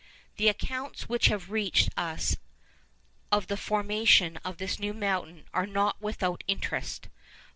[0.37, 2.37] The accounts which have reached us
[3.31, 7.07] of the formation of this new mountain are not without interest.